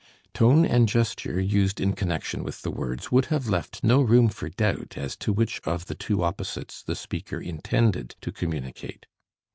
[0.33, 4.49] Tone and gesture used in connection with the words would have left no room for
[4.49, 9.05] doubt as to which of the two opposites the speaker intended to communicate.